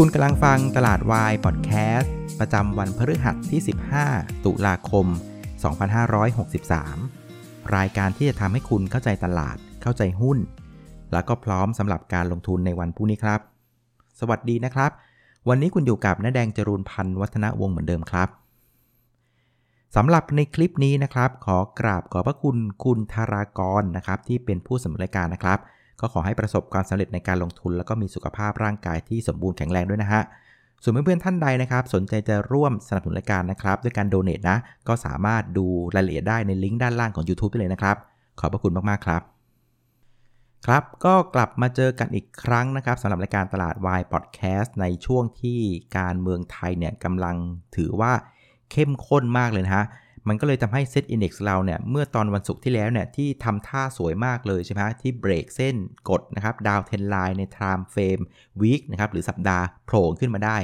[0.00, 3.60] คุณกำลังฟังตลาดวายพอดแคสต์ประจำวันพฤหัสที่
[4.02, 5.06] 15 ตุลาคม
[6.80, 10.38] 2563 รายการที่จะทำให้คุณเข้าใจตลาด เข้าใจหุ้น
[11.12, 13.40] แล้วก็พร้อมสำหรับการลงทุนในวันพรุ่งนี้ครับ
[14.20, 14.90] สวัสดีนะครับ
[15.48, 18.28] วันนี้คุณอยู่กับน้าแดงจรูนพันธ์วัฒนวงศ์เหมือนเดิมครับ
[19.96, 25.58] สำหรับในคลิปนี้นะครับ ขอกราบขอบพระคุณคุณธารากรนะครับที่เป็นผู้สำเร็จรายการนะครับ
[26.00, 30.22] ก็ขอให้ประสบความสำเร็จในการลงทุน แล้วก็มีสุขภาพร่างกายที่สมบูรณ์แข็งแรงด้วยนะฮะ
[30.82, 37.96] ส่วนเพื่อนๆท่านใดนะครับ สนใจจะร่วมสนับสนุนรายการนะครับด้วยการโดเน a t นะ ก็สามารถดูรายละเอียดได้ในลิงก์ด้านล่างของ YouTube ได้เลยนะครับ
[38.40, 39.22] ขอบพระคุณมากๆครับ
[40.66, 45.60] ครับ ก็กลับมาเจอกันอีกครั้งนะครับสำหรับรายการตลาดวายพอดแคสต์ในช่วงที่
[45.98, 47.36] การเมืองไทยเนี่ยกำลัง
[47.76, 48.12] ถือว่า
[48.70, 49.84] เข้มข้นมากเลยนะฮะ
[50.28, 55.74] มันก็เลยทำให้เซตอินดี x เราเนี่ย เมื่อตอนวันศุกร์ที่แล้วเนี่ย ที่ทำท่าสวยมากเลยใช่ไหมฮะที่เบรกเส้น
[56.08, 58.18] กดนะครับ downtrend line ใน time frame
[58.60, 60.56] week นะครับหรือสัปดาห์โผล่ขึ้นมาได้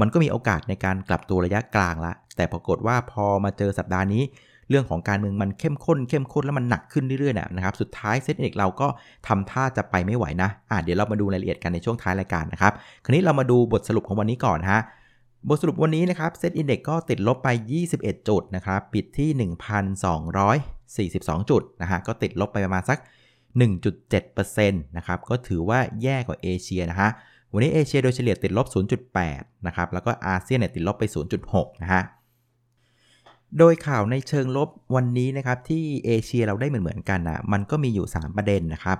[0.00, 4.22] มันก็มีโอกาสในการกลับตัวระยะกลางละ แต่ปรากฏว่าพอมาเจอสัปดาห์นี้
[4.70, 8.88] เรื่องของการเมืองมันเข้มข้นเข้มข้นแล้วมันหนักขึ้นเรื่อยๆนะครับ สุดท้ายเซ็ตเองเราก็
[9.26, 12.72] ทำท่าจะไปไม่ไหวนะอะเดี๋ยวเรามาดูรายละเอียดกันในช่วงท้ายรายการนะครับ
[13.04, 14.80] คราวนี้เรามาดูบทสรุปของวันนี้ก่อนฮะ
[15.48, 17.48] บทสรุปวันนี้นะครับ SET Index ก็ติดลบไป
[17.88, 19.50] 21 จุดนะครับ ปิดที่
[20.60, 22.98] 1,242 จุดนะฮะ ก็ติดลบไปประมาณสัก
[23.78, 27.10] 1.7%นะครับ ก็ถือว่าแย่กว่าเอเชียนะฮะ
[27.52, 28.66] วันนี้เอเชียโดยเฉลี่ยติดลบ
[29.16, 31.04] 0.8 นะครับ แล้วก็อาเซียนเนี่ยติดลบไป
[31.42, 32.02] 0.6 นะฮะ
[33.58, 38.98] โดยข่าวในเชิงลบวันนี้นะครับที่เอเชียเราได้เหมือนเหมือนกันนะมันก็มีอยู่ 3 ประเด็นนะครับ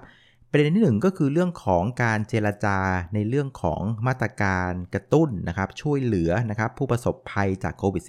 [0.59, 2.79] ประเด็นที่ 1 ก็คือเรื่องของการเจรจา
[3.15, 8.05] ในเรื่องของมาตรการกระตุ้นนะครับช่วยเหลือนะครับผู้ประสบภัยจากโควิด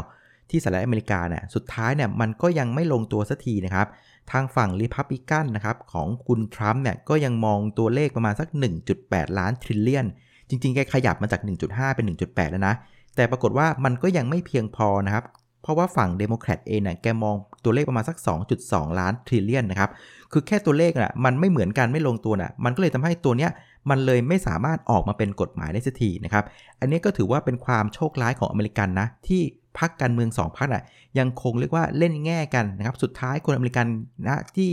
[0.00, 3.86] -19 ที่สหรัฐอเมริกาเนี่ยสุดท้ายเนี่ยมันก็ยังไม่ลงตัวสักทีนะครับ
[4.32, 8.48] ทางฝั่งรีพับลิกันนะครับของคุณทรัมป์เนี่ยก็ยังมองตัวเลขประมาณสัก
[8.92, 10.06] 1.8 ล้าน trillion
[10.48, 12.74] จริงๆ แกขยับมาจาก 1.5 เป็น 1.8 แล้วนะ
[13.16, 15.24] แต่ปรากฏว่ามันก็ยังไม่เพียงพอนะครับ
[15.62, 18.16] เพราะว่าฝั่งเดโมแครตเองเนี่ยแกมองตัวเลขประมาณสัก
[18.58, 19.90] 2.2 ล้าน trillion นะครับ
[20.32, 23.50] คือแค่ตัวเลขน่ะมันไม่เหมือนกันไม่ลงตัวน่ะ มันก็เลยทำให้ตัวเนี้ย
[23.90, 26.44] มันเลยไม่สามารถออกมาเป็นกฎหมายได้สักทีนะครับ
[26.80, 29.42] อันนี้ก็ถือว่าเป็นความโชคร้ายของอเมริกันนะที่
[29.78, 30.82] พรรคการเมือง2พรรคอะ
[31.18, 33.86] ยังคงเรียกว่าเล่นแง่กันนะครับ สุดท้ายคนอเมริกัน
[34.26, 34.70] นะที่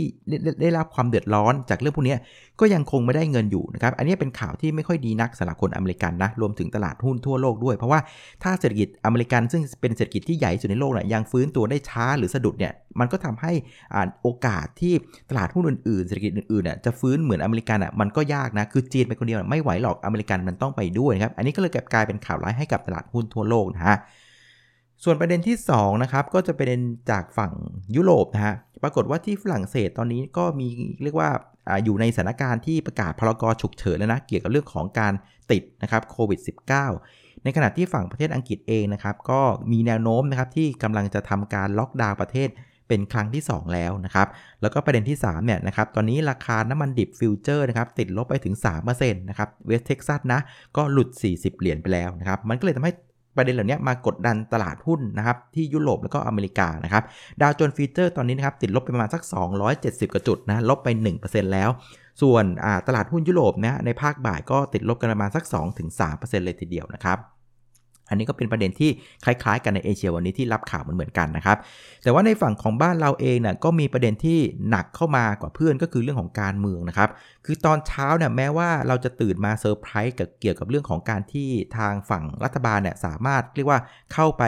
[0.62, 2.16] ได้รับความเดือดร้อนจากเรื่องพวกนี้
[2.60, 8.00] ก็ยังคงไม่ได้เงินอยู่นะครับ อันนี้เป็นข่าวที่ไม่ค่อยดีนักสำหรับคนอเมริกันนะ รวมถึงตลาดหุ้นทั่วโลกด้วย เพราะว่า
[8.42, 13.52] ถ้าเศรษฐกิจอเมริกันซึ่งเป็นเศรษฐกิจที่ใหญ่สุดในโลกเนี่ยยังฟื้นตัวได้ช้าหรือสะดุดเนี่ยมันก็ทำให้
[13.94, 14.92] อ่าโอกาสที่
[15.30, 23.96] ตลาดหุ้นอื่นๆเศรษฐกิจอื่นๆเนี่ยจะฟื้นเหมือนอเมริกันอะมันก็ยากนะคือจีนไปคนเดียวไม่ไหวหรอกอเมริกันมันต้องไปด้วยนะครับอันนี้ก็เลยกลายเป็นข่าวร้ายให้กับตลาดหุ้นทั่วโลกนะฮะ
[25.04, 26.80] ส่วนประเด็นที่2นะครับก็จะเป็น
[27.10, 27.52] จากฝั่ง
[27.96, 30.68] ยุโรปนะฮะปรากฏว่าที่ฝรั่งเศสตอนนี้ก็มี
[31.02, 31.30] เรียกว่า
[31.84, 35.12] อยู่ในสถานการณ์ที่ประกาศพรกฉุกเฉินแล้วนะเกี่ยวกับเรื่องของการ
[35.50, 36.40] ติดนะครับโควิด
[36.90, 39.40] -19 ในขณะที่ฝั่งประเทศอังกฤษเองนะครับก็
[39.72, 42.48] มีแนวโน้มนะครับที่กำลังจะทำการล็อกดาวน์ประเทศ
[42.88, 44.28] เป็นครั้งที่ 2 แล้วนะครับ
[44.62, 48.54] แล้วก็ประเด็นที่3เนี่ยนะครับ ตอนนี้ราคาน้ำมันดิบ future นะครับติดลบไปถึง
[48.86, 50.40] 3%นะครับ เวสเท็กซัสนะ
[50.76, 52.92] ก็หลุด 40 เหรียญไปแล้วนะครับ มันก็เลยทำให้
[53.36, 57.02] ประเด็นเหล่านี้มากดดันตลาดหุ้นนะครับที่ยุโรปแล้วก็อเมริกานะครับ
[57.40, 59.22] ดาวโจนส์ฟิวเจอร์ตอนนี้นะครับติดลบไปประมาณสัก
[59.68, 60.88] 270กว่าจุดนะลบไป
[61.20, 61.70] 1%แล้ว
[62.22, 62.44] ส่วน
[62.86, 65.44] ตลาดหุ้นยุโรปนะในภาคบ่ายก็ติดลบกันประมาณสัก
[65.94, 67.18] 2-3%เลยทีเดียวนะครับ
[68.10, 68.90] อันนี้ก็เป็นประเด็นที่
[69.24, 71.56] คล้ายๆ กันในเอเชียวันนี้ที่รับข่าวเหมือนกันนะครับ
[72.02, 74.38] แต่ว่าในฝั่งของบ้านเราเองเนี่ยก็มีประเด็นที่
[74.70, 77.08] หนักเข้ามากว่าเพื่อนก็คือเรื่องของการเมืองนะครับ
[77.46, 83.80] คือตอนเช้าเนี่ยแม้ว่าเราจะตื่นมาเซอร์ไพรส์กับเกี่ยวกับเรื่องของการที่ทางฝั่งรัฐบาลเนี่ยสามารถเรียกว่า
[84.12, 84.44] เข้าไป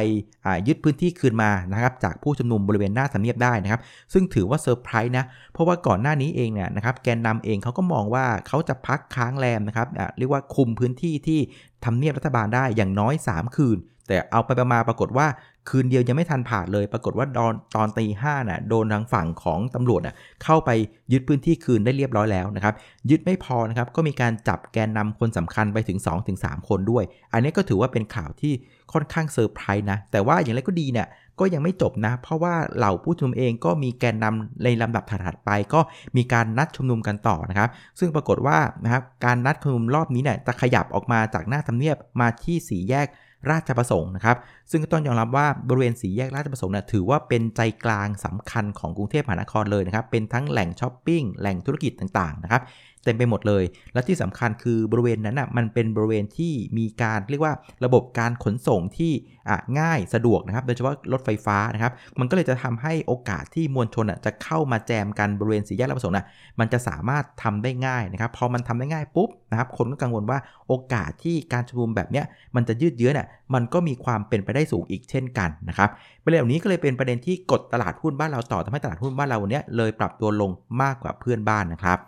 [0.67, 3.81] ยึดพื้นที่คืนมานะครับจากผู้ชุมนุมบริเวณหน้าทำเนียบได้นะครับ
[4.13, 11.41] ซึ่งถือว่าเซอร์ไพรส์นะเพราะว่าก่อนหน้านี้เองเนี่ยนะครับแกนนำเองเขาก็มองว่าเขาจะพักค้างแรมนะครับเรียกว่าคุมพื้นที่ที่
[11.85, 13.79] ทำเนียบรัฐบาลได้อย่างน้อย 3 คืน
[14.09, 15.27] แต่เอาไปประมาณปรากฏว่า
[15.69, 20.15] คืนเดียวยังไม่ทันผ่านเลย ปรากฏว่าตอนตอนตีห้าน่ะโดนทางฝั่งของตำรวจน่ะ
[20.45, 20.71] เข้าไป
[21.13, 22.75] ยึดพื้นที่คืนได้เรียบร้อยแล้วนะครับ
[23.11, 25.99] ยึดไม่พอนะครับ ก็มีการจับแกนนำคนสำคัญไปถึง
[26.35, 28.53] 2-3 คนด้วย อันนี้ก็ถือว่าเป็นข่าวที่
[28.93, 31.07] ค่อนข้างเซอร์ไพรส์นะ แต่ว่าอย่างไรก็ดีเนี่ย
[31.41, 35.81] ก็ยังไม่จบนะ เพราะว่าเหล่าผู้ชุมนุมเองก็มีแกนนำในลำดับถัดไป ก็
[36.17, 43.09] มีการนัดชุมนุมกันต่อนะครับ ซึ่งปรากฏว่านะครับการนัดชุมนุมรอบนี้เนี่ยจะขยับออกมาจากหน้าทำเนียบมาที่สี่แยก
[43.51, 44.37] ราชประสงค์นะครับ
[44.73, 52.63] ซึ่งก็ต้องยอมรับว่าบริเวณสีแยกราชประสงค์น่ะถือว่าเป็นใจกลางสำคัญของกรุงเทพมหานครเลยนะครับ เป็นทั้งแหล่งช้อปปิ้ง แหล่งธุรกิจต่างๆนะครับ
[53.05, 57.55] เต็มไปหมดเลย และที่สำคัญคือบริเวณนั้นอะมันเป็นบริเวณที่มีการเรียกว่า
[57.85, 59.13] ระบบการขนส่งที่
[59.49, 66.27] อะง่ายสะดวกนะครับ โดยเฉพาะรถไฟฟ้านะครับ มันก็เลยจะทำให้โอกาสที่มวลชนอะจะเข้ามาแจมกันบริเวณสี่แยกราชประสงค์น่ะ
[66.61, 72.25] มันจะสามารถทำได้ง่ายนะครับ พอมันทำได้ง่ายปุ๊บนะครับ คนก็กังวลว่าโอกาสที่การชุมนุมแบบเนี้ย
[72.57, 75.91] มันจะยืดเยื้อเนี่ยมันก็มีความเป็นไปได้สูงอีกเช่นกันนะครับ
[76.25, 80.51] ประเด็นเหล่านี้ก็เลยเป็นประเด็นที่กดตลาดหุ้นบ้านเราต่อทำให้ตลาดหุ้นบ้านเราวันนี้เลยปรับตัวลง
[80.83, 81.99] มากกว่าเพื่อนบ้านนะครับ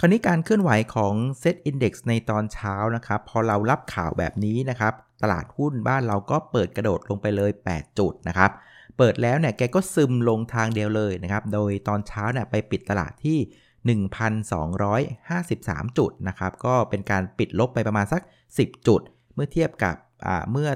[0.00, 4.92] คราวนี้การเคลื่อนไหวของ Set Index ในตอนเช้านะครับ พอเรารับข่าวแบบนี้นะครับ
[5.22, 8.50] ตลาดหุ้นบ้านเราก็เปิดกระโดดลงไปเลย 8 จุดนะครับ
[8.98, 13.38] เปิดแล้วเนี่ยแกก็ซึมลงทางเดียวเลยนะครับ โดยตอนเช้าเนี่ยไปปิดตลาดที่
[13.98, 18.22] 1,253 จุดนะครับ ก็เป็นการปิดลบไปประมาณสัก
[18.54, 19.00] 10 จุด
[19.34, 19.94] เมื่อเทียบกับ
[20.50, 20.68] เมื่อ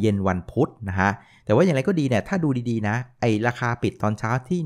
[0.00, 1.10] เย็นวันพุธนะฮะ
[1.44, 4.60] แต่ว่าอย่างไรก็ดีเนี่ยถ้าดูดีๆนะ ไอราคาปิดตอนเช้าที่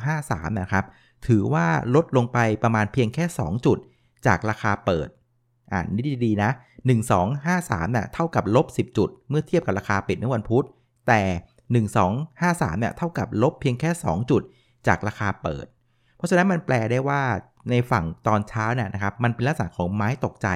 [0.00, 0.84] 1253 นะครับ
[1.26, 3.78] ถือว่าลดลงไปประมาณเพียงแค่ 2 จุด
[4.26, 5.08] จากราคาเปิด
[5.72, 6.50] อ่านนี่ดีๆนะ
[7.20, 10.64] 1253เนี่ยเท่ากับลบ 10 จุด เมื่อเทียบกับราคาปิดในวันพุธ
[11.08, 11.22] แต่
[11.90, 14.42] 1253เนี่ยเท่ากับลบเพียงแค่ 2 จุด
[14.86, 15.66] จากราคาเปิด
[16.16, 17.22] เพราะฉะนั้นมันแปลได้ว่า
[17.70, 20.48] ในฝั่งตอนเช้าเนี่ยนะครับ มันเป็นลักษณะของไม้ตกใจ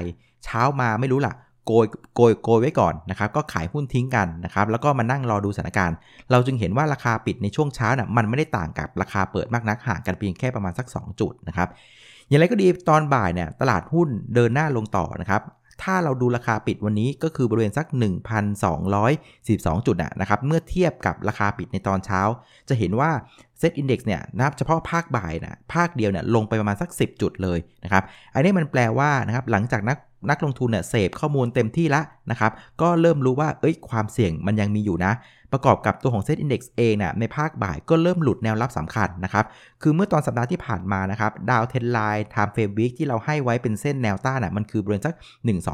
[0.45, 1.35] เช้ามาไม่รู้ล่ะ
[1.67, 5.97] โกยโกยโกยไว้ก่อนนะครับก็ขายหุ้นทิ้งกันนะครับแล้วก็มานั่งรอดูสถานการณ์
[6.31, 11.69] เราจึงเห็นว่าราคาปิดในช่วงเช้าน่ะมันไม่ได้ต่างกับราคาเปิดมากนักห่างกันเพียงแค่ประมาณสัก 2 จุดนะครับ
[12.29, 15.43] อย่างไรก็ดีตอนบ่ายเนี่ยตลาดหุ้นเดินหน้าลงต่อนะครับ
[15.83, 17.87] ถ้าเราดูราคาปิดวันนี้ก็คือบริเวณสัก
[19.07, 22.21] 1,242จุดนะครับ เมื่อเทียบกับราคาปิดในตอนเช้า
[22.69, 23.11] จะเห็นว่า
[23.59, 28.03] เซ็ตอินดี x เนี่ยนับเฉพาะภาคบ่ายนะภาคเดียวเนี่ยลงไปประมาณสัก 10 จุดเลยนะครับ
[28.35, 29.97] อันนี้มันแปลว่านะครับหลังจากนัก
[30.31, 35.13] นักลงทุนเนี่ยเสพข้อมูลเต็มที่ละนะครับ ก็เริ่มรู้ว่าเอ้ยความเสี่ยงมันยังมีอยู่นะ
[35.53, 39.45] ประกอบกับตัวของเซ็ตอินดี x เองเนี่ยในภาคบ่ายก็เริ่มหลุดแนวรับสำคัญนะครับ
[39.83, 45.15] คือเมื่อตอนสัปดาห์ที่ผ่านมานะครับ downtrend line timeframe week ที่เราให้ไว้เป็นเส้นแนวต้านน่ะมันคือบริเวณสัก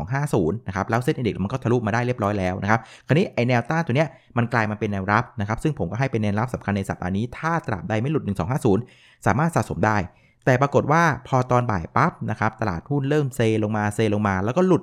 [0.00, 8.25] 1250นะครับแล้วเซ็ตอินดี x มันก็ทะลุมาได้เรียบร้อยแล้วนะครับคราวนี้ไอแนวต้านตัวเนี้ยมันกลายมาเป็นแนวรับนะครับซึ่งผมก็ให้เป็นแนวรับสำคัญในสัปดาห์นี้ถ้าตราบใดไม่หลุด
[8.76, 9.96] 1250 สามารถสะสมได้
[10.44, 14.82] แต่ปรากฏว่าพอตอนบ่ายปั๊บนะครับตลาดหุ้นเริ่มเซลงมาเซลงมาแล้วก็หลุด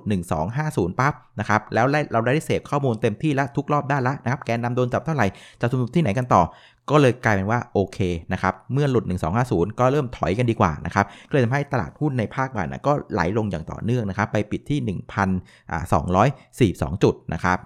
[0.49, 5.27] 1250 ปั๊บนะครับแล้วเราได้เสพข้อมูลเต็มที่แล้วทุกรอบได้แล้วนะครับแกนนำโดนจับเท่าไหร่
[5.59, 6.41] จะทุนที่ไหนกันต่อ
[6.89, 7.99] ก็เลยกลายเป็นว่าโอเค
[8.33, 9.05] นะครับเมื่อหลุด
[9.41, 14.79] 1250 ก็เริ่มถอยกันดีกว่านะครับก็เลยทำให้ตลาดหุ้นในภาคบ่ายนะก็ไหลลงอย่างต่อเนื่องนะครับไปปิดที่
[16.73, 17.57] 1,242 จุดนะครับ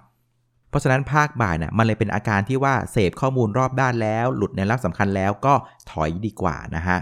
[0.69, 5.53] เพราะฉะนั้นภาคบ่ายนะ่ะมันเลยเป็นอาการที่ว่าเสพข้อมูลรอบด้านแล้ว หลุดในรับสำคัญแล้วก็
[5.91, 6.97] ถอยดีกว่านะฮะ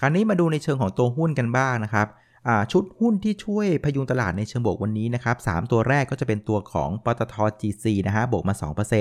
[0.00, 2.08] คราวนี้มาดูในเชิงของตัวหุ้นกันบ้างนะครับ
[2.72, 8.54] ชุดหุ้นที่ช่วยพยุงตลาดในเชิงบวกวันนี้นะครับ3ตัวแรกก็จะเป็นตัวของปตท GC นะฮะบวกมา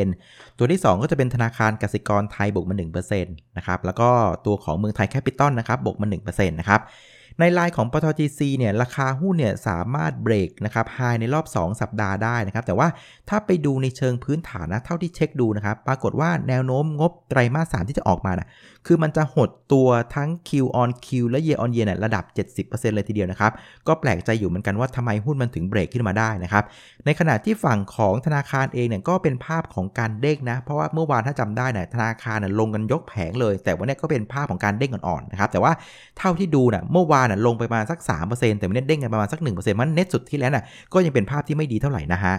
[0.05, 2.75] 2%ตัวที่ 2 ก็จะเป็นธนาคารกสิกรไทยบวกมา
[3.05, 4.09] 1%นะครับแล้วก็
[4.45, 6.81] ตัวของเมืองไทยแคปิตอลนะครับบวกมา1%นะครับ
[7.39, 12.87] ในไลน์ของปตท GC เนี่ยราคาหุ้นเนี่ยสามารถเบรกนะครับ high ในรอบ 2 สัปดาห์ได้นะครับ แต่ว่า
[13.29, 18.47] ถ้าไปดูในเชิงพื้นฐานนะเท่าที่เช็คดูนะครับ ปรากฏว่าแนวโน้มงบไตรมาส 3 ที่จะออกมานะ
[18.87, 20.51] คือมันจะหดตัวทั้ง Q
[20.81, 22.23] on Q และ Year on Year เนี่ยระดับ
[22.69, 23.51] 70%เลยทีเดียวนะครับ
[23.87, 26.63] ก็แปลกใจอยู่เหมือนกันว่าทำไมหุ้นมันถึงเบรกขึ้นมาได้นะครับ
[27.05, 35.71] ในขณะที่ฝั่งของธนาคารเองเนี่ยก็เป็นภาพของการเด้งนะ เพราะว่าเมื่อวานถ้าจำได้เนี่ยธนาคารน่ยลงกันยกแผงเลย แต่วันนี้ก็เป็นภาพของการเด้งอ่อนๆนะครับ แต่ว่า
[36.17, 37.99] เท่าที่ดูเนี่ยเมื่อวานน่ยลงไปประมาณสัก
[38.29, 40.63] 3%แต่มันนี้เด้งกันประมาณสัก 1%มันเน็ตสุดที่แล้วน่ะ
[40.93, 42.35] ก็ยังเป็นภาพที่ไม่ดีเท่าไหร่นะฮะ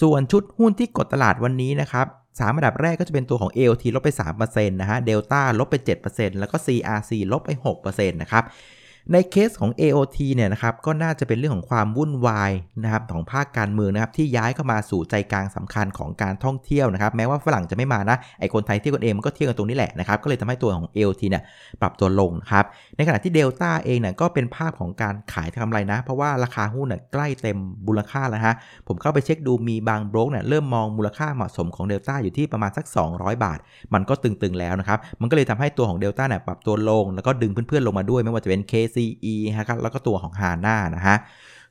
[0.00, 2.06] ส่วนชุดหุ้นที่กดตลาดวันนี้นะครับ
[2.40, 4.10] สามอันดับแรกก็จะเป็นตัวของ AOT ลบไป
[4.40, 5.76] 3%นะฮะ Delta ลบไป
[6.08, 7.50] 7%แล้วก็ CRC ลบไป
[7.82, 8.44] 6%นะครับ
[9.12, 21.42] ในเคสของ AOT เนี่ยนะครับก็น่าจะเป็นเรื่องของความวุ่นวายนะครับของภาคการเมืองนะครับที่ย้ายเข้ามาสู่ใจกลางสำคัญของการท่องเที่ยวนะครับแม้ว่าฝรั่งจะไม่มานะไอคนไทยเที่ยวกันเองมันก็เที่ยวกันตรงนี้แหละนะครับก็เลยทำให้ตัวของ AOT เนี่ย
[21.80, 22.64] ปรับตัวลงครับ
[22.96, 28.54] ในขณะที่เดลต้าเองเนี่ยก็เป็นภาพของการขายทำไรนะ เพราะว่าราคาหุ้นเนี่ยใกล้เต็มมูลค่าแล้วฮะ
[28.88, 33.58] ผมเข้าไปเช็คดูมีบางโบรกเนี่ยเริ่มมองมูลค่าเหมาะสมของเดลต้าอยู่ที่ประมาณสัก 200 บาท
[33.94, 41.16] มันก็ตึงๆแล้วนะครับมันก็เลยทำให้ตัวของเดลต้าเนี่ยปรับตัวลง แล้วก็ดึงเพื่อนๆลงมาด้วยไม่ว่าจะเป็น KCE ฮะครับแล้วก็ตัวของฮาน่านะฮะ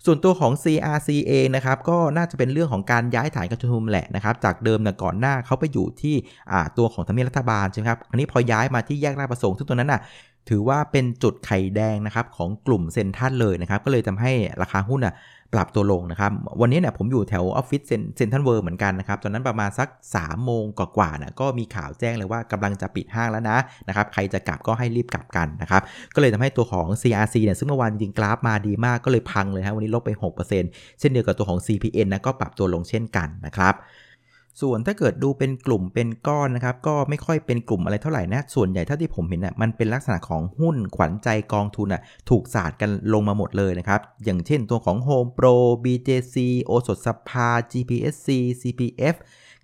[0.06, 6.16] ส่วนตัวของ CRCA นะครับก็น่าจะเป็นเรื่องของการย้ายฐานการชุมนุมแหละนะครับจากเดิมเนี่ยก่อนหน้าเขาไปอยู่ที่
[6.78, 10.02] ตัวของทำเนียบรัฐบาลใช่ไหมครับอันนี้พอย้ายมาที่แยกราชประสงค์ซึ่งตัวนั้นน่ะ
[10.50, 15.14] ถือว่าเป็นจุดไข่แดงนะครับของกลุ่มเซ็นทรัลเลยนะครับก็เลยทำให้ราคาหุ้นอะ
[15.54, 16.32] ปรับตัวลงนะครับ
[16.62, 17.82] วันนี้เนี่ยผมอยู่แถวออฟฟิศ
[18.18, 25.82] เซ็นทรัลเวิลด์เหมือนกันนะครับตอนนั้นประมาณสัก3โมงกว่าๆนะก็มีข่าวแจ้งเลยว่ากำลังจะปิดห้างแล้วนะนะครับใครจะกลับก็ให้รีบกลับกันนะครับ
[26.16, 30.12] ก็เลยทำให้ตัวของ CRC เนี่ยซึ่งเมื่อวานจริงกราฟมาดีมากก็เลยพังเลยฮะวันนี้ลบไป
[30.56, 33.76] 6%เช่นเดียวกับตัวของ CPN นะก็ปรับตัวลงเช่นกันนะครับ
[34.62, 48.28] ส่วนถ้าเกิดดูเป็นกลุ่มเป็นก้อนนะครับ ก็ไม่ค่อยเป็นกลุ่มอะไรเท่าไหร่นะ ส่วนใหญ่เท่าที่ผมเห็นนะ่ะมันเป็นลักษณะของหุ้นขวัญใจกองทุนอะถูกสาดกันลงมาหมดเลยนะครับ อย่างเช่นตัวของ Home Pro BJC โอสถสภา GPSC
[48.62, 49.16] CPF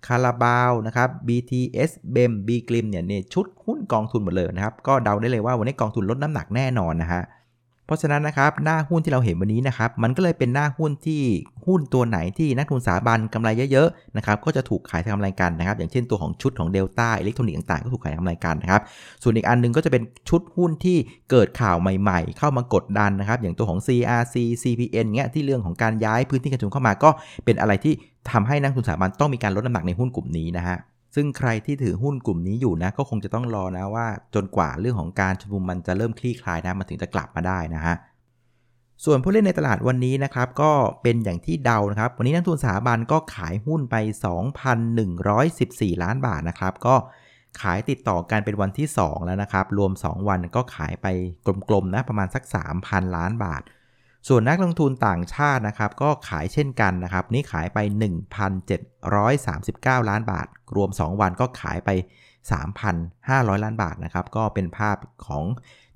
[0.06, 7.22] คาราบาวนะครับ BTS BEM B กลิมเนี่ยเนี่ยชุดหุ้นกองทุนหมดเลยนะครับ ก็เดาได้เลยว่าวันนี้กองทุนลดน้ำหนักแน่นอนนะฮะ
[7.88, 11.20] เพราะฉะนั้นนะครับหน้าหุ้นที่เราเห็นวันนี้นะครับมันก็เลยเป็นหน้าหุ้นที่
[11.66, 18.82] หุ้นตัวไหนที่นักทุนสถาบันกำไรเยอะๆนะครับก็จะถูกขายทำกำไรกันนะครับอย่างเช่นตัวของชุดของเดลต้าอิเล็กทรอนิกส์ต่างๆก็ถูกขายทำกำไรกันนะครับ
[19.22, 20.96] ส่วนอีกอันนึงก็จะเป็นชุดหุ้นที่
[21.30, 27.10] เกิดข่าวใหม่ๆ เข้ามากดดันนะครับอย่างตัวของ CRC CPN เงี้ยที่เรื่องของการย้ายพื้นที่การลงทุนเข้ามาก็
[27.44, 27.94] เป็นอะไรที่
[28.32, 30.76] ทำให้นักทุนสถาบันต้องมีการลดน้ำหนักในหุ้นกลุ่มนี้นะฮะ
[31.14, 37.96] ซึ่งใครที่ถือหุ้นกลุ่มนี้อยู่นะก็คงจะต้องรอนะว่า จนกว่าเรื่องของการชุมนุมมันจะเริ่มคลี่คลายนะมันถึงจะกลับมาได้นะฮะ
[39.04, 40.70] ส่วนผู้เล่นในตลาดวันนี้นะครับก็
[41.02, 43.96] เป็นอย่างที่เดานะครับ วันนี้นักทุนสถาบันก็ขายหุ้นไป
[44.78, 46.94] 2,114 ล้านบาทนะครับ ก็
[47.60, 51.06] ขายติดต่อกันเป็นวันที่ 2 แล้วนะครับ รวม 2 วันก็ขายไป
[51.68, 52.42] กลมๆนะประมาณสัก
[52.78, 53.62] 3,000 ล้านบาท
[54.28, 57.78] ส่วนนักลงทุนต่างชาตินะครับก็ขายเช่นกันนะครับ นี่ขายไป
[59.14, 60.46] 1,739 ล้านบาท
[60.76, 61.90] รวม 2 วันก็ขายไป
[62.76, 64.96] 3,500 ล้านบาทนะครับ ก็เป็นภาพ
[65.26, 65.44] ของ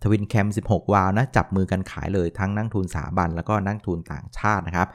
[0.02, 4.88] ทวินแคม 16 วาลนะ จับมือกันขายเลยทั้งนักทุนสถาบันแล้วก็นักทุนต่างชาตินะครับ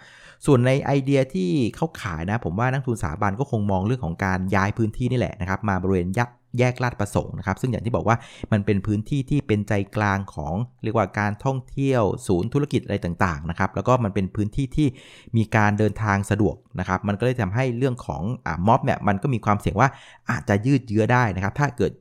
[0.46, 8.18] ส่วนในไอเดียที่เขาขายนะ ผมว่านักทุนสถาบันก็คงมองเรื่องของการย้ายพื้นที่นี่แหละนะครับ มาบริเวณยัก แยกลาดประสงค์นะครับ ซึ่งอย่างที่บอกว่า
[8.52, 14.88] มันเป็นพื้นที่ที่เป็นใจกลางของเรียกว่าการท่องเที่ยว ศูนย์ธุรกิจอะไรต่างๆนะครับ แล้วก็มันเป็นพื้นที่ที่
[15.38, 19.90] มีการเดินทางสะดวกนะครับ มันก็เลยทำให้เรื่องของอม็อบเนี่ยมันก็มีความเสี่ยงว่า
[20.32, 21.92] อาจจะยืดเยื้อได้นะครับ ถ้าเกิด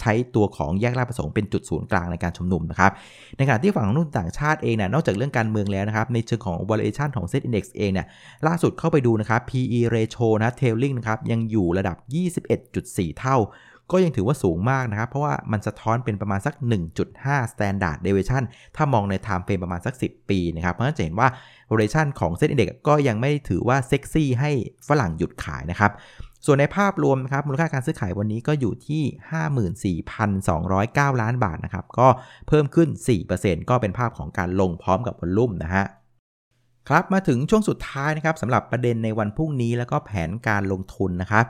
[0.00, 2.92] ใช้ตัวของแยกลาดประสงค์เป็นจุดศูนย์กลางในการชุมนุมนะครับ
[3.36, 8.06] ในขณะที่ฝั่งนุ่นต่างชาติเองเนี่ยนอกจากเรื่องการเมืองแล้วนะครับในเชิงของ valuation ของ Set Index เองเนี่ย
[8.46, 11.96] ล่าสุดเข้าไปดูนะครับ PE ratio นะ trailing นะครับยังอยู่ระดับ
[12.58, 13.36] 21.4 เท่า
[13.92, 16.54] ก็ยังถือว่าสูงมากนะครับ เพราะว่ามันสะท้อนเป็นประมาณสัก
[17.02, 18.42] 1.5 standard deviation
[18.76, 21.28] ถ้ามองใน time frame ประมาณสัก 10 ปีนะครับ เพราะฉะนั้นจะเห็นว่า
[21.70, 24.50] valuation ของเซ็นอินเด็กก็ยังไม่ถือว่าเซ็กซี่ให้
[24.88, 25.92] ฝรั่งหยุดขายนะครับ
[26.46, 29.94] ส่วนในภาพรวมนะครับมูลค่าการซื้อขายวันนี้ก็อยู่ที่
[30.54, 32.08] 54,209 ล้านบาทนะครับ ก็
[32.48, 32.88] เพิ่มขึ้น
[33.28, 35.84] 4%ก็เป็นภาพของการลงพร้อมกับวอลลุ่มนะฮะ
[36.88, 41.44] ครับมาถึงช่วงสุดท้ายนะครับสำหรับประเด็นในวันพรุ่งนี้แล้วก็แผนการลงทุนนะครับ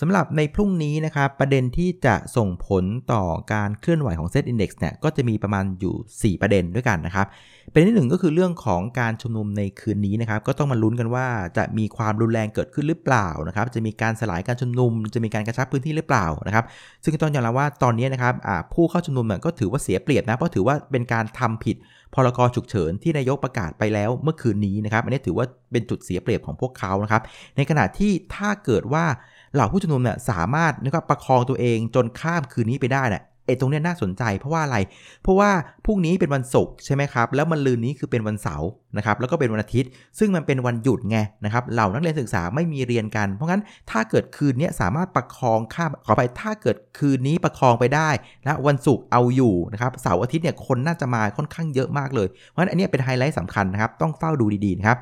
[0.00, 7.26] สำหรับในพรุ่งนี้นะครับประเด็นที่จะส่งผลต่อการเคลื่อนไหวของเซตอินดี x เนี่ยก็จะมีประมาณอยู่ 4 ประเด็นด้วยกันนะครับ
[7.72, 11.26] ประเด็นที่หนึ่งก็คือเรื่องของการชุมนุมในคืนนี้นะครับก็ต้องมาลุ้นกันว่า
[11.56, 16.64] จะมีความรุนแรงเกิดขึ้นหรือเปล่านะครับจะมีการสลายการชุมนุม จะมีการกระชับพื้นที่หรือเปล่านะครับ
[17.04, 18.34] ซึ่งต้องยอมรับว่าตอนนี้นะครับ
[18.74, 21.76] ผู้เข้าชุมนุมก็ถือว่าเสียเปรียบนะเพราะถือว่าเป็นการทำผิด
[22.14, 27.22] พรกฉุกเฉินที่นายกประกาศไปแล้วเมื่อคืนนี้นะครับอันนี้ถือว่าเป็นจุดเสียเปรียบของพวกเขานะครับ
[27.56, 29.04] ในขณะที่ถ้าเกิดว่า
[29.54, 34.76] เหล่าผู้ชุมนุมเนี่ยสามารถนะครับประคองตัวเองจนข้ามคืนนี้ไปได้เนี่ยไอ้ตรงนี้น่าสนใจเพราะว่าอะไร
[35.22, 35.50] เพราะว่า
[35.86, 48.10] พรุ่งนี้เป็นวันศุกร์ใช่ไหมครับ แล้วมันลืนนี้คือเป็นวันเสาร์นะครับ แล้วก็เป็นวันอาทิตย์ ซึ่งมันเป็นวันหยุดไงนะครับ เหล่านักเรียนนักศึกษาไม่มีเรียนกัน เพราะงั้นถ้าเกิดคืนนี้สามารถประคองข้ามขอไปถ้าเกิดคืนนี้ประคองไปได้
[48.44, 54.98] นะวันศุกร์เอาอยู่นะครับ เสาร์อาทิตย์เนี่ยคนน่าจะมาค่อนข้างเยอะมากเลย เพราะฉะนั้นอันนี้เป็นไฮไลท์สำคัญนะครับ ต้องเฝ้าดูดีๆนะครับ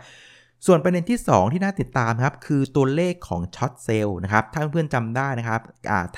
[0.66, 5.60] ส่วนประเด็นที่ 2 ที่น่าติดตามครับ คือตัวเลขของ short sell นะครับ ถ้าเพื่อนๆจำได้นะครับ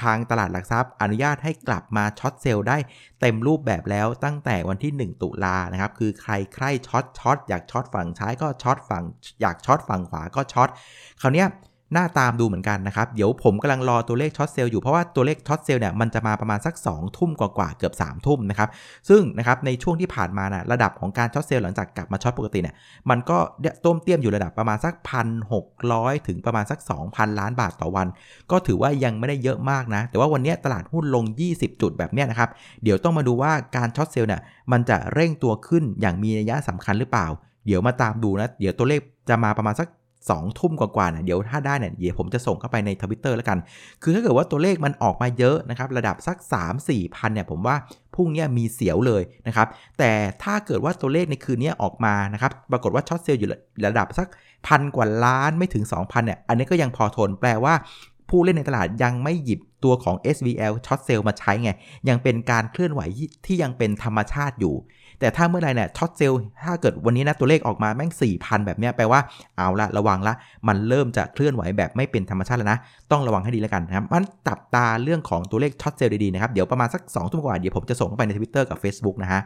[0.02, 2.78] ทางตลาดหลักทรัพย์อนุญาตให้กลับมา short sell ได้
[3.20, 9.04] เต็มรูปแบบแล้วตั้งแต่วันที่ 1 ตุลานะครับ คือใครใคร short short อยาก short ฝั่งซ้ายก็ short ฝั่ง
[9.40, 10.68] อยาก short ฝั่งขวาก็ short
[11.20, 18.68] คราวนี้ น่าตามดูเหมือนกันนะครับ เดี๋ยวผมกำลังรอตัวเลข short sell อยู่เพราะว่าตัวเลข short sell เนี่ยมันจะมาประมาณสัก 2 ทุ่มกว่าๆเกือบ3ามทุ่มนะครับ
[19.08, 22.74] ซึ่งนะครับในช่วงที่ผ่านมานะระดับของการ short sell หลังจากกลับมา short ปกติเนี่ย
[23.10, 23.38] มันก็
[23.84, 25.64] ต้วมเตี้ยมอยู่ระดับประมาณสักพันหก
[26.28, 26.78] ถึงประมาณสัก
[27.08, 28.06] 2,000 ล้านบาทต่อวัน
[28.50, 32.50] ก็ถือว่ายังไม่ได้เยอะมากนะ แต่ว่าวันนี้ตลาดหุ้นลง 20 จุดแบบนี้นะครับ
[32.82, 34.40] เดี๋ยวต้องมาดูว่าการ short sell เนี่ย
[34.72, 37.26] มันจะเร่งตัวขึ้นอย่างมีนัยสำคัญหรือเปล่า
[37.66, 39.88] เดี๋ยวมาตามดูนะเดี๋ยวตัวเลขจะมาประมาณสัก
[40.36, 43.58] 2ทุ่มกว่าๆเนี่ยเดี๋ยวถ้าได้เนี่ยเดี๋ยวผมจะส่งเข้าไปในทวิตเตอร์แล้วกัน
[44.02, 47.76] คือถ้าเกิดว่าตัวเลขมันออกมาเยอะนะครับระดับสัก 3 4พันเนี่ยผมว่า
[48.14, 49.68] พรุ่งนี้มีเสียวเลยนะครับ
[49.98, 50.10] แต่
[50.42, 53.50] ถ้าเกิดว่าตัวเลขในคืนนี้ออกมานะครับปรากฏว่า short sell อยู่
[53.86, 54.28] ระดับสัก
[54.66, 57.74] พันกว่าล้านไม่ถึง 2,000เนี่ยอันนี้ก็ยังพอทนแปลว่า
[58.32, 61.70] ผู้เล่นในตลาดยังไม่หยิบตัวของ SVL ช็อตเซลล์มาใช้ไง
[62.08, 63.00] ยังเป็นการเคลื่อนไหว
[63.46, 64.74] ที่ยังเป็นธรรมชาติอยู่
[65.20, 69.20] แต่ถ้าเมื่อไรเนี่ย short sell ถ้าเกิดวันนี้นะตัวเลขออกมาแม่ง4,000 แบบเนี้ยแปลว่า
[69.56, 70.34] เอาละระวังละ
[70.68, 72.78] มันเริ่มจะเคลื่อนไหวแบบไม่เป็นธรรมชาติแล้วนะ
[73.10, 79.40] ต้องระวังให้ดีแล้วกันนะครับมันจับตาเรื่องของตัวเลข short sell ดีๆนะครับเดี๋ยวประมาณสัก2ทุ่มกว่าเดี๋ยวผมจะส่งเข้าไปใน Twitter กับ Facebook นะฮะ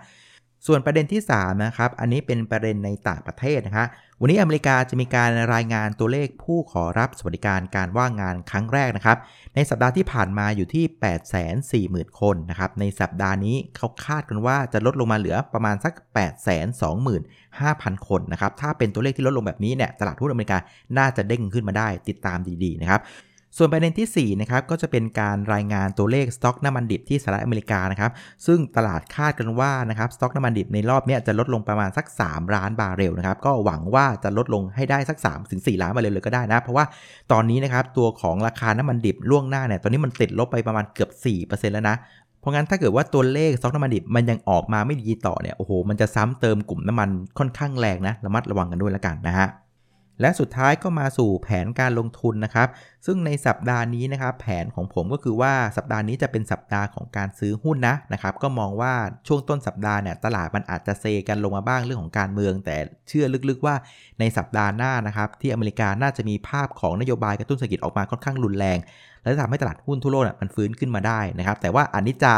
[0.66, 3.86] ส่วนประเด็นที่3นะครับ อันนี้เป็นประเด็นในต่างประเทศนะคะ
[4.20, 9.18] วันนี้อเมริกาจะมีการรายงานตัวเลขผู้ขอรับสวัสดิการการว่างงานครั้งแรกนะครับ
[9.54, 10.84] ในสัปดาห์ที่ผ่านมาอยู่ที่
[12.08, 15.92] 840,000 คนนะครับ ในสัปดาห์นี้เขาคาดกันว่าจะลดลงมาเหลือประมาณสัก
[16.80, 20.58] 825,000 คนนะครับ ถ้าเป็นตัวเลขที่ลดลงแบบนี้เนี่ย ตลาดหุ้นอเมริกา
[20.98, 23.00] น่าจะเด้งขึ้นมาได้ติดตามดีๆนะครับ
[23.56, 28.10] ส่วนประเด็นที่ 4 นะครับ ก็จะเป็นการรายงานตัวเลขสต็อกน้ำมันดิบที่สหรัฐอเมริกานะครับ
[28.46, 36.84] ซึ่งตลาดคาดกันว่านะครับสต็อกน้ำมันดิบในรอบนี้จะลดลงประมาณสัก 3 ล้านบาร์เรลนะครับ ก็หวังว่าจะลดลงให้ได้สัก 3 ถึง 4 ล้านบาร์เรลเลยก็ได้นะ เพราะว่า
[37.32, 41.10] ตอนนี้นะครับตัวของราคาน้ำมันดิบล่วงหน้าเนี่ย ตอนนี้มันติดลบไปประมาณเกือบ
[41.42, 41.96] 4%แล้วนะ
[42.40, 49.48] เพราะงั้นถ้าเกิดว่าตัวเลขสต็อกน้ำมันดิบมันยังออกมาไม่ดีต่อเนี่ยโอ้โหมันจะซ้ำเติมกลุ่มน้ำมันค่อนข้างแรงนะระมัดระวังกันด้วยแล้วกันนะฮะ
[50.20, 52.68] และสุดท้ายก็มาสู่แผนการลงทุนนะครับ
[53.06, 58.94] ซึ่งในสัปดาห์นี้นะครับ แผนของผมก็คือว่าสัปดาห์นี้จะเป็นสัปดาห์ของการซื้อหุ้นนะนะครับ ก็มองว่า
[59.26, 62.76] ช่วงต้นสัปดาห์เนี่ยตลาดมันอาจจะเซกันลงมาบ้างเรื่องของการเมือง แต่
[63.08, 63.74] เชื่อลึกๆว่า
[64.20, 68.78] ในสัปดาห์หน้านะครับ ที่อเมริกาน่าจะมีภาพของนโยบายกระตุ้นเศรษฐกิจออกมาค่อนข้างรุนแรง
[69.22, 72.34] และทำให้ตลาดหุ้นทั่วโลกมันฟื้นขึ้นมาได้นะครับ แต่ว่าอันนี้จะ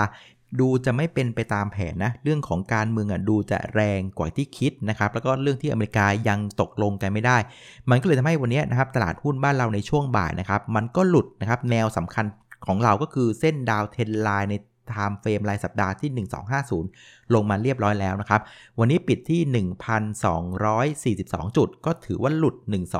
[0.61, 7.38] ดูจะไม่เป็นไปตามแผนนะ เรื่องของการเมืองอะดูจะแรงกว่าที่คิดนะครับ แล้วก็เรื่องที่อเมริกายังตกลงกันไม่ได้
[7.90, 12.25] มันก็เลยทำให้วันนี้นะครับตลาดหุ้นบ้านเราในช่วงบ่ายนะครับ มันก็หลุดนะครับแนวสำคัญ
[12.66, 14.54] ของเราก็คือเส้น downtrend line ใน
[14.90, 16.26] timeframe รายสัปดาห์ที่
[16.73, 18.41] 1250 ลงมาเรียบร้อยแล้วนะครับ
[18.79, 19.41] วันนี้ปิดที่
[20.25, 22.57] 1,242 จุด ก็ถือว่าหลุด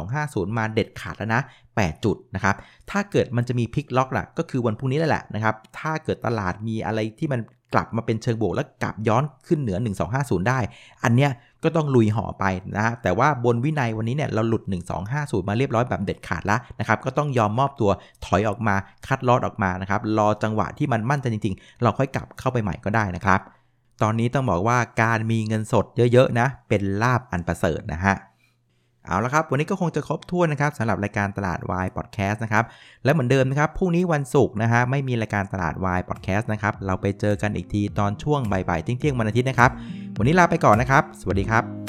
[0.07, 2.57] 1250 มาเด็ดขาดแล้วนะ 8 จุดนะครับ
[2.91, 7.41] ถ้าเกิดมันจะมีพลิกล็อกล่ะ ก็คือวันพรุ่งนี้แหละนะครับ ถ้าเกิดตลาดมีอะไรที่มัน
[7.75, 9.79] กลับมาเป็นเชิงบวก แล้วกลับย้อนขึ้นเหนือ
[10.13, 10.59] 1250 ได้
[11.05, 11.31] อันเนี้ย
[11.65, 12.45] ก็ต้องลุยต่อไป
[12.79, 14.63] นะแต่ว่าบนวินัยวันนี้เนี่ยเราหลุด
[15.07, 17.91] 1250 มาเรียบร้อยแบบเด็ดขาดแล้วนะครับก็ต้องยอมมอบตัว
[18.25, 18.75] ถอยออกมา
[19.07, 23.41] คัดลอดออกมานะครับรอจังหวะที่มันมั่นใจจริง ๆ เราค่อยกลับเข้าไปใหม่ก็ได้นะครับ
[24.03, 28.15] ตอนนี้ต้องบอกว่าการมีเงินสดเยอะๆนะเป็นลาบอันประเสริฐนะฮะ
[29.07, 32.65] เอาละครับ วันนี้ก็คงจะครบถ้วนนะครับสำหรับรายการตลาดวายพอดแคสต์นะครับ
[33.05, 39.71] และเหมือนเดิมนะครับพรุ่งนี้วันศุกร์นะฮะไม่มีรายการตลาดวายพอดแคสต์นะครับเราไปเจอกันอีกทีตอนช่วงบ่ายๆเที่ยงๆวันอาทิตย์นะครับ
[40.19, 41.84] วันนี้ลาไปก่อนนะครับ สวัสดีครับ